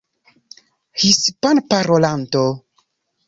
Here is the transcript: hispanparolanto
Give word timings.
hispanparolanto 1.01 2.43